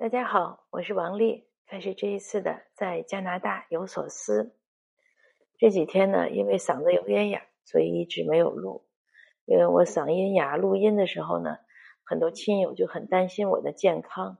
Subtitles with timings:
[0.00, 4.54] 大家好，我是王丽，开始这一次的在加拿大有所思。
[5.58, 8.86] 这几天呢，因为嗓子有点哑，所以一直没有录。
[9.44, 11.56] 因为我嗓音哑，录音的时候呢，
[12.04, 14.38] 很多亲友就很担心我的健康，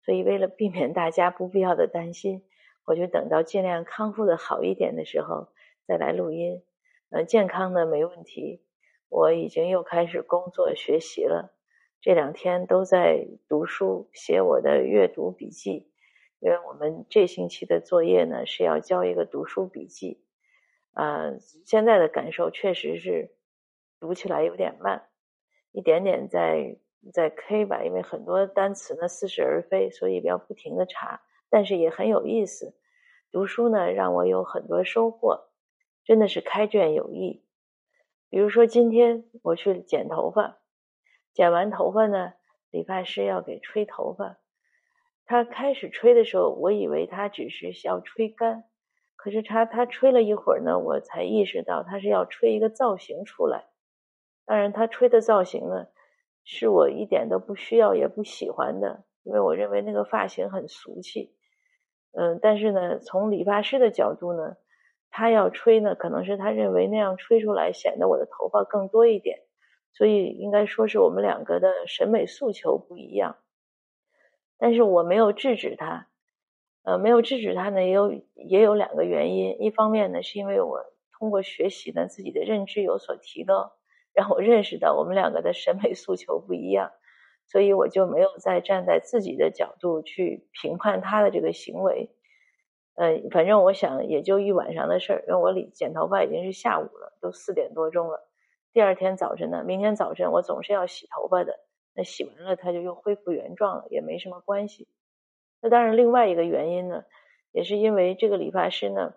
[0.00, 2.46] 所以为了避免大家不必要的担心，
[2.86, 5.48] 我就等到尽量康复的好一点的时候
[5.86, 6.64] 再来录音。
[7.10, 8.64] 嗯，健康呢没问题，
[9.10, 11.52] 我已经又开始工作学习了。
[12.00, 15.90] 这两天都在读书，写我的阅读笔记。
[16.38, 20.22] 因为我们这星期的作业呢是要交一个读书笔记。
[20.92, 23.34] 呃，现在的感受确实是
[23.98, 25.08] 读起来有点慢，
[25.72, 26.78] 一点点在
[27.12, 31.22] 在 K 吧，因为很多单词呢似是而非，所以要不停的查。
[31.48, 32.76] 但是也很有意思，
[33.32, 35.48] 读书呢让我有很多收获。
[36.04, 37.44] 真的是开卷有益。
[38.28, 40.58] 比如说，今天我去剪头发，
[41.36, 42.32] 剪完头发呢，
[42.70, 44.38] 理发师要给吹头发。
[45.26, 48.64] 他开始吹的时候，我以为他只是要吹干，
[49.16, 53.66] 可是他他吹了一会儿呢，我才意识到他是要吹一个造型出来。
[54.46, 55.88] 当然，他吹的造型呢，
[56.42, 61.36] 是我一点都不需要也不喜欢的，因为我认为那个发型很俗气。
[62.12, 64.56] 嗯，但是呢，从理发师的角度呢。
[65.08, 69.38] 他要吹呢，可能是他认为那样吹出来显得我的头发更多一点，
[69.96, 73.38] 所以应该说是我们两个的审美诉求不一样。
[74.58, 76.08] 但是我没有制止他，
[76.82, 79.62] 呃，没有制止他呢，也有也有两个原因。
[79.62, 80.80] 一方面呢，是因为我
[81.18, 83.72] 通过学习呢，自己的认知有所提高，
[84.12, 86.90] 让我认识到我们两个的审美诉求不一样，
[87.46, 92.10] 所以我就没有再站在自己的角度去评判他的这个行为。
[92.96, 98.25] 呃，反正我想也就一晚上的事儿，因为我理剪头发已经是下午了，都四点多钟了。
[98.76, 101.60] 第二天早晨呢，明天早晨我总是要洗头发的，
[101.94, 104.86] 那洗完了它就又恢复原状了，也没什么关系。
[105.62, 107.04] 那当然，另外一个原因呢，
[107.52, 109.14] 也是因为这个理发师呢，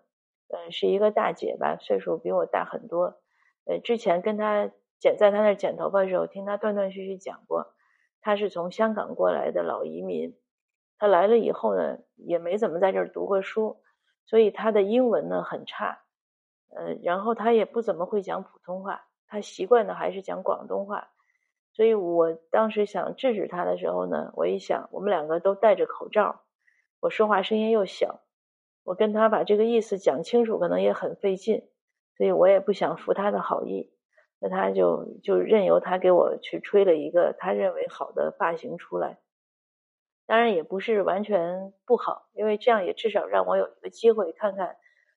[0.48, 3.20] 嗯，是一个大姐吧，岁数比我大很多。
[3.66, 7.74] 呃，之前跟他剪在他那剪头发的时候，听他断断续续讲过，
[8.22, 10.40] 他是从香港过来的老移民。
[10.98, 13.82] 他来了以后呢，也没怎么在这儿读过书，
[14.26, 16.04] 所以他的英文呢很差，
[16.70, 21.12] 呃，然后他也不怎么会讲普通话，他习惯的还是讲广东话。
[21.72, 26.42] 所以我当时想制止他的时候呢，我一想，我们两个都戴着口罩，
[27.00, 28.20] 我说话声音又小，
[28.84, 31.70] 我跟他把这个意思讲清楚，可能也很费劲，
[32.18, 33.94] 所以我也不想服他的好意，
[34.40, 39.20] 那他就就任由他给我去吹了一个他认为好的发型出来。
[40.26, 44.76] 当然也不是完全不好，因为这样也至少让我有一个机会看看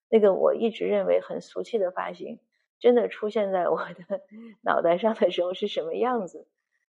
[0.08, 2.38] 那个我一直认为很俗气的发型，
[2.82, 4.20] 真的出现在我的
[4.62, 6.48] 脑袋上的时候是什么样子。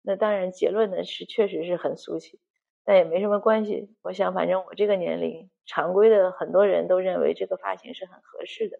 [0.01, 2.41] 那当然结论呢是确实是很俗气，
[2.83, 3.95] 但也没什么关系。
[4.01, 8.79] 我想反正我这个年龄，常规的很多人都认为这个发型是很合适的。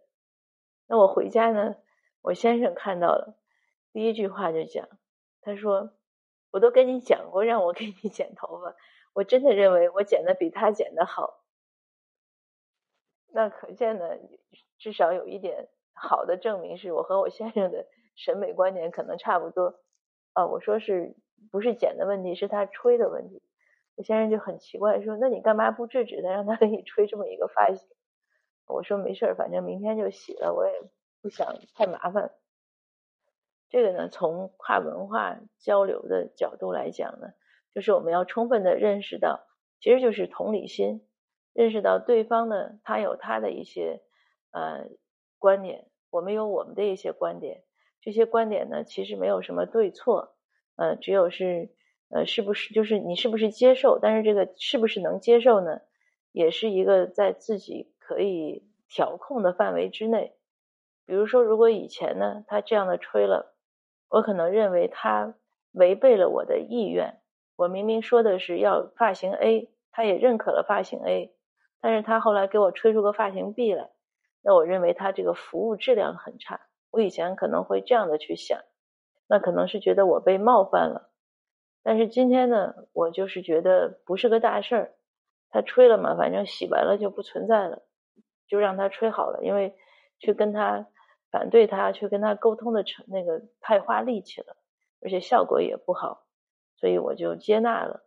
[0.88, 1.76] 那我回家呢，
[2.24, 3.38] 我先生看到了，
[3.94, 4.90] 第一句话就讲，
[5.42, 5.92] 他说
[6.50, 8.76] ：“我都跟你讲过，让我给你剪头发。”
[9.14, 11.46] 我真的认为我剪的比他剪的好，
[13.28, 14.10] 那可见呢，
[14.80, 19.80] 至少有一点好的证明是我和我先生的审美观点可能差不多。
[20.34, 21.16] 啊，我说是
[21.52, 23.42] 不是剪的问题，是他吹的问题。
[23.96, 27.88] 我先生就很奇怪说：“那你干嘛不制止他，让他给你吹这么一个发型？”
[28.68, 30.74] 我说：“没事，反正明天就洗了，我也
[31.22, 32.32] 不想太麻烦。”
[33.70, 37.30] 这个呢，从跨文化交流的角度来讲呢。
[37.74, 39.46] 就是我们要充分的认识到，
[39.82, 41.06] 其实就是同理心，
[41.54, 44.02] 认识到对方呢，他有他的一些
[44.52, 44.88] 呃
[45.46, 47.62] 观点，我们有我们的一些观点，
[48.02, 50.34] 这些观点呢，其实没有什么对错，
[50.76, 51.70] 呃，只有是
[52.10, 55.82] 呃是不是就是你是不是接受，但是这个是不是能接受呢，
[56.32, 60.34] 也是一个在自己可以调控的范围之内。
[61.06, 63.54] 比如说，如果以前呢，他这样的吹了，
[64.10, 65.36] 我可能认为他
[65.74, 67.22] 违背了我的意愿。
[67.56, 71.36] 我明明说的是要发型 A，他也认可了发型 A，
[71.82, 73.92] 但是他后来给我吹出个发型 B 来，
[74.48, 76.62] 那我认为他这个服务质量很差。
[76.92, 78.62] 我以前可能会这样的去想，
[79.28, 81.10] 那可能是觉得我被冒犯了。
[81.82, 84.94] 但是今天呢，我就是觉得不是个大事儿，
[85.50, 87.82] 他吹了嘛，反正洗完了就不存在了，
[88.48, 89.44] 就让他吹好了。
[89.44, 89.76] 因为
[90.20, 90.86] 去跟他
[91.32, 94.56] 反对他，去跟他沟通的成那个太花力气了，
[95.02, 96.24] 而且效果也不好。
[96.78, 98.04] 所以我就接纳了，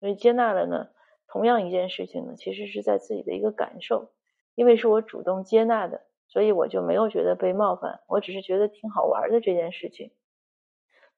[0.00, 0.88] 所以接纳了呢。
[1.28, 4.12] 同样一件事情呢，其实是在自己的一个感受，
[4.56, 8.00] 因为是我主动接纳的，所以我就没有觉得被冒犯。
[8.08, 10.10] 我只是觉得挺好玩的这件事情。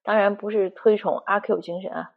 [0.03, 2.13] 当然不是推崇阿 Q 精神啊，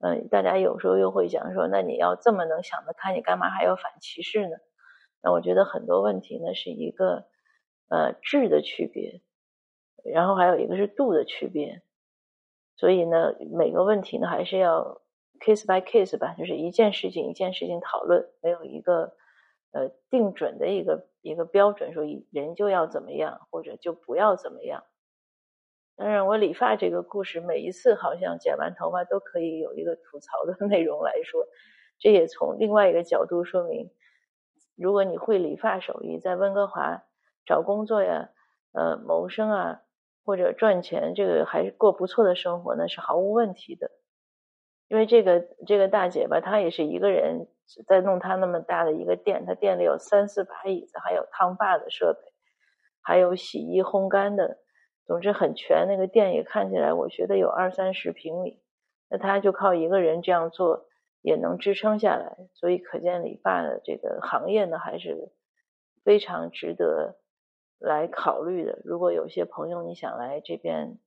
[0.00, 4.56] 嗯，大家有时候又会讲说，那你要这么能想得开，你干嘛还要反歧视呢？
[5.22, 7.24] 那我觉得很多问题呢是一个
[7.88, 9.22] 呃质的区别，
[10.04, 11.82] 然后还有一个是度的区别，
[12.76, 15.00] 所以呢每个问题呢还是要
[15.40, 19.16] case by case 吧，就是一件事情一件事情讨论，没有一个
[19.74, 24.84] 呃定准的一个一个标准，说人就要怎么样或者就不要怎么样。
[25.96, 31.46] 当然，我理发这个故事，每一次好像剪完头发都可以有一个吐槽的 内容来说，
[31.98, 33.90] 这也从另外一个角度说明，
[34.76, 37.04] 如果你会理发手艺，在温哥华
[37.46, 38.30] 找工作呀，
[38.72, 39.82] 呃，谋生啊，
[40.24, 43.90] 或者赚钱，这个还是过不错的生活呢，是毫无问题的。
[44.88, 47.46] 因为这个这个大姐吧，她也是一个人
[47.86, 52.32] 在弄她那么大的一个店，她店里有三四把椅子，还有烫发的设备，
[53.02, 54.58] 还有洗衣烘干的。
[55.06, 58.62] 总之很全，那个店也看起来，我觉得有二三十平米。
[59.10, 60.86] 那他就靠一个人这样做
[61.20, 65.30] 也能支撑下来，所以可见理发的这个行业呢，还是
[66.04, 67.18] 非常值得
[67.78, 68.80] 来考虑的。
[68.82, 70.98] 如果有些朋友你想来这边，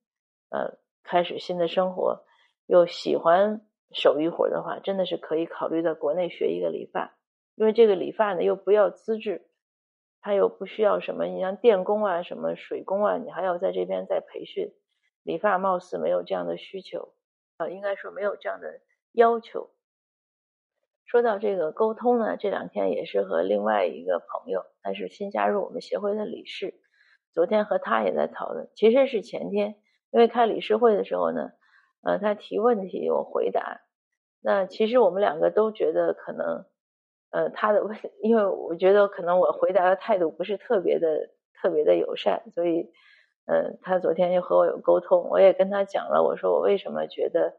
[0.50, 2.24] 呃，开始新的生活，
[2.66, 3.60] 又喜欢
[3.92, 7.16] 手艺活的话，真的是可以考虑在国内学一个理发，
[7.54, 9.46] 因为这个理发呢又不要资质。
[10.20, 14.74] 他又不需要什么，你像电工啊、什么水工啊，你还要在这边再培训。
[15.22, 17.14] 理发貌似没有这样的需求，
[17.56, 18.80] 啊，应该说没有这样的
[19.12, 19.70] 要求。
[21.06, 26.74] 说到这个沟通呢，这两天也是和另外一个朋友，他是新加入我们协会的理事，
[27.32, 29.76] 昨天和他也在讨论，其实是前天，
[30.10, 31.52] 因为开理事会的时候呢，
[32.02, 33.80] 呃，他提问题我回答，
[34.40, 36.64] 那其实我们两个都觉得可能。
[37.30, 41.28] 呃，他的问，因为我觉得可能我回答的态度不是特别的
[41.60, 42.90] 特别的友善，所以，
[43.44, 47.52] 嗯，他昨天就和我有沟通，我也跟他讲了，我说我为什么觉得，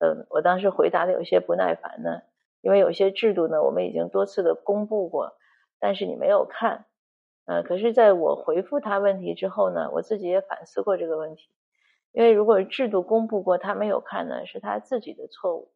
[0.00, 2.22] 嗯，我当时回答的有些不耐烦呢？
[2.60, 5.34] 因为有些制度呢，我们已经多次的公布过，
[5.78, 6.86] 但是你没有看，
[7.46, 11.48] 嗯，可是在我回复他问题之后呢，我自己也反思过这个问题，
[12.14, 15.72] 因为如果制度公布过他没有看呢，是他自己的错误，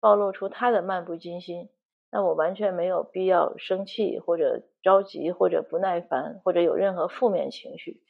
[0.00, 1.68] 暴露出他的漫不经心。
[2.10, 8.02] 那我完全没有必要生气或者着急或者不耐烦或者有任何负面情绪，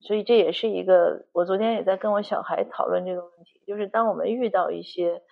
[0.00, 5.22] 所以这也是一个我昨天也在跟我小孩讨论这个问题，就是当我们遇到一些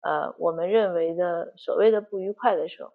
[0.00, 2.92] 呃我们认为的所谓的不愉快的时候，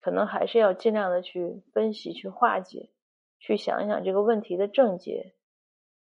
[0.00, 2.90] 可能还是要尽量的去分析、去化解、
[3.38, 5.34] 去想一想这个问题的症结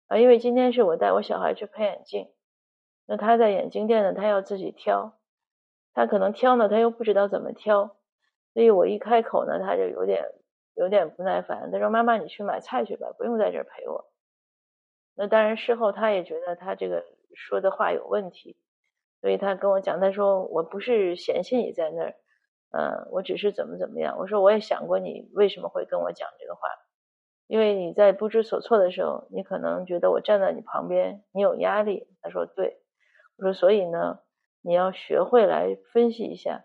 [0.08, 0.18] 啊。
[0.18, 2.32] 因为今天是我带我小孩去配眼镜，
[3.06, 5.18] 那他在眼镜店呢，他要自己挑。
[5.92, 7.96] 他可能挑呢，他又不知道怎么挑，
[8.52, 10.24] 所以我一开口呢，他就有点
[10.74, 11.70] 有点不耐烦。
[11.70, 14.10] 他说：“妈妈，你去买菜去吧，不用在这儿陪我。”
[15.14, 18.56] 那当然，事后他也觉得他这个说的话有问题，
[19.20, 22.14] 所以他跟我讲，他说：“我不是嫌弃你在那儿，
[22.72, 26.68] 嗯，我只是怎么怎么样。”我说：“我也想过你为什么会跟我讲这个话，
[27.46, 32.80] 因为你在不知所措的时候，你可能觉得我站在你旁边，你有压力。”他说：“对。”
[33.36, 34.20] 我说：“所以呢？”
[34.66, 36.64] 你要学会来分析一下，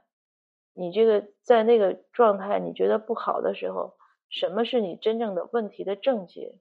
[0.74, 3.98] 你这个在那个状态你觉得不好的时候，
[4.30, 6.60] 什么是你真正的问题的症结？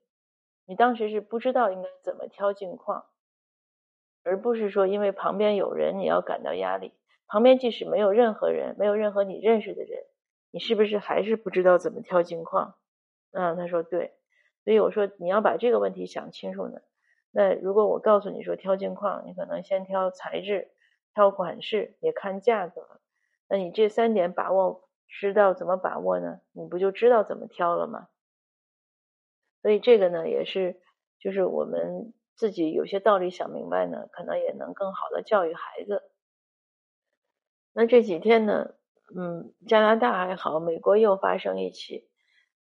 [0.65, 3.05] 你当时是不知道应该怎么挑镜框，
[4.25, 6.91] 而不是说因为旁边有人你要感到压力。
[7.25, 10.03] 旁边即使没有任何人，没有任何你认识的人，
[10.51, 12.75] 你是不是还是不知道怎么挑镜框？
[13.31, 14.13] 嗯，他说对，
[14.69, 16.79] 所以我说你要把这个问题想清楚呢。
[17.31, 20.69] 那如果我告诉你说挑镜框，你可能先挑材质。
[21.15, 23.01] 挑款式也看价格，
[23.49, 26.39] 那你这三点把握知道怎么把握呢？
[26.51, 28.09] 你不就知道怎么挑了吗？
[29.63, 30.79] 所以这个呢也是，
[31.17, 36.03] 就是我们自己有些道理想明白呢，可能也能更好的教育孩子。
[37.73, 38.75] 那这几天呢，
[39.17, 42.07] 嗯，加拿大还好，美国又发生一起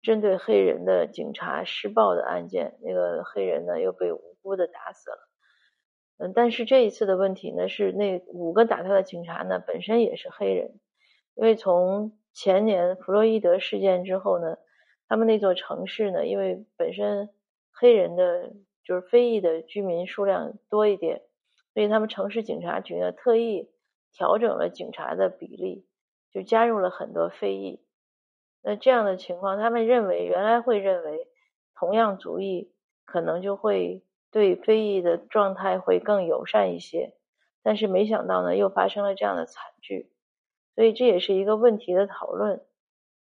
[0.03, 5.29] 针对黑人的警察施暴的案件，那个黑人呢又被无辜的打死了。
[6.19, 10.81] 嗯，但是这一次的问题呢，是那五个打他的警察呢本身也是黑人，
[11.35, 14.59] 因为从前年弗洛伊德事件之后呢，
[15.09, 17.31] 他们那座城市呢，因为本身
[17.71, 18.53] 黑人的
[18.85, 21.23] 就是非裔的居民数量多一点，
[21.75, 23.71] 所以他们城市警察局呢特意
[24.13, 25.87] 调整了警察的比例，
[26.33, 27.81] 就加入了很多非裔。
[28.63, 31.29] 那这样的情况，他们认为原来会认为
[31.75, 32.73] 同样族裔
[33.05, 34.03] 可能就会。
[34.35, 37.13] 对非裔的状态会更友善一些，
[37.63, 40.11] 但是没想到呢，又发生了这样的惨剧，
[40.75, 42.65] 所以这也是一个问题的讨论。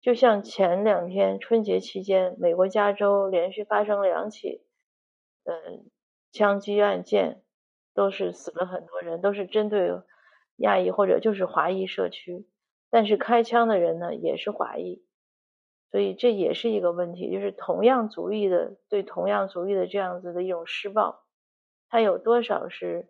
[0.03, 4.67] 就像前两天春节期间，美国加州连续发生两起，
[5.45, 5.87] 嗯，
[6.31, 7.41] 枪击案件，
[7.95, 9.91] 都是死了很多人，都是针对
[10.57, 12.47] 亚裔或者就是华裔社区，
[12.91, 15.03] 但是开枪的人呢也是华裔，
[15.93, 21.23] 所以这也是一个问题，就是同样族裔的对同样族裔的这样子的一种施暴，
[21.89, 23.09] 它有多少是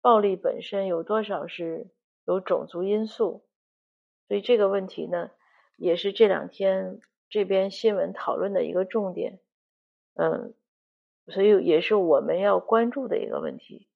[0.00, 1.90] 暴力本身，有多少是
[2.24, 3.44] 有种族因素，
[4.28, 5.30] 所以这个问题呢，
[5.76, 9.40] 也是这两天这边新闻讨论的一个重点，
[10.14, 10.54] 嗯。
[11.28, 13.88] 所以也是我们要关注的一个问题。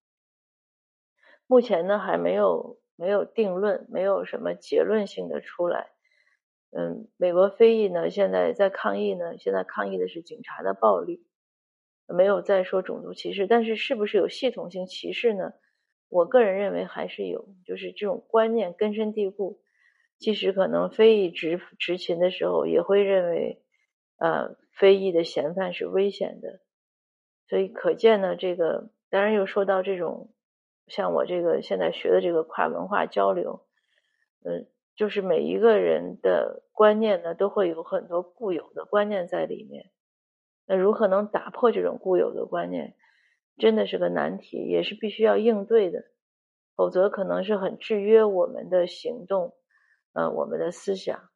[1.49, 5.94] 目前呢，还没有没有定论，没有什么结论性的出来。
[6.77, 11.25] 嗯，美国非裔呢，现在在抗议呢，现在抗议的是警察的暴力，
[12.09, 13.47] 没有再说种族歧视。
[13.47, 15.53] 但是，是不是有系统性歧视呢？
[16.09, 19.61] 我个人认为还是有，就是这种观念根深蒂固。
[20.19, 23.63] 即使可能非裔执执勤的时候，也会认为，
[24.17, 26.61] 呃，非裔的嫌犯是危险的。
[27.49, 30.33] 所以可见呢，这个当然又说到这种，
[30.87, 33.67] 像我这个现在学的这个跨文化交流，
[34.45, 34.67] 嗯，
[34.97, 39.91] 就是每一个人的观念呢，都会有很多固有的观念在里面。
[40.67, 42.95] 那如何能打破这种固有的观念，
[43.59, 46.05] 真的是个难题，也是必须要应对的，
[46.77, 49.55] 否则可能是很制约我们的行动，
[50.13, 51.29] 呃，我们的思想。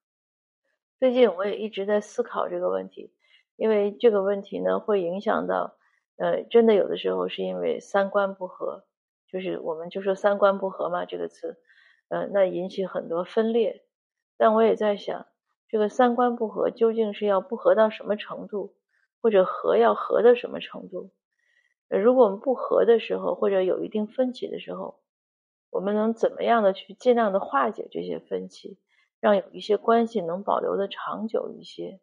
[0.98, 3.12] 最近我也一直在思考这个问题，
[3.56, 5.74] 因为这个问题呢，会影响到。
[6.20, 8.82] 呃，真的有的时候是因为三观不合，
[9.28, 11.56] 就是我们就说三观不合嘛这个词，
[12.08, 13.84] 呃，那引起很多分裂。
[14.36, 15.26] 但我也在想，
[15.68, 18.76] 这个三观不合究竟是要不合到什么程度，
[19.20, 21.10] 或者合要合到什么程度？
[21.88, 25.00] 如果我们不合的时候，或者有一定分歧的时候，
[25.70, 28.78] 我们能怎么样的去尽量的化解这些分歧，
[29.20, 32.00] 让有一些关系能保留的长久一些？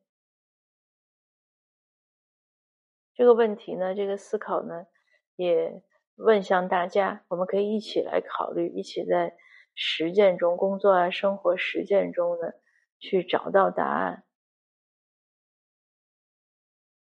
[3.14, 4.88] 这个问题呢，这个思考呢，
[5.36, 5.82] 也
[6.16, 9.38] 问向大家，我们可以一起来考虑，一起在
[9.75, 12.53] 实践中工作啊，生活实践中呢，
[12.98, 14.24] 去找到答案。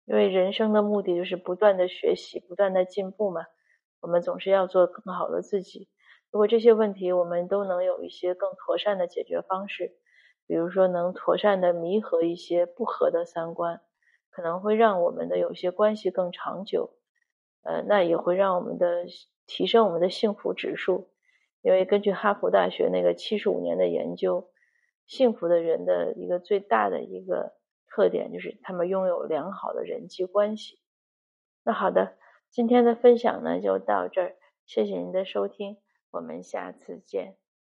[0.04, 3.46] 因为人生的目的就是不断的学习，不断的进步嘛。
[4.00, 5.88] 我们总是要做更好的自己。
[6.30, 9.96] 如果这些问题我们都能有一些更妥善的解决方式，
[10.46, 13.80] 比如说能妥善的弥合一些不合的三观。
[14.30, 16.96] 可能会让我们的有些关系更长久，
[17.62, 19.06] 呃，那也会让我们的
[19.46, 21.13] 提升我们的幸福指数，
[21.64, 24.50] 因为根据哈佛大学那个七十五年的研究，
[25.06, 27.54] 幸福的人的一个最大的一个
[27.88, 30.78] 特点就是他们拥有良好的人际关系。
[31.64, 32.18] 那好的，
[32.50, 35.78] 今天的分享呢就到这儿，谢谢您的收听，
[36.10, 37.43] 我们下次见。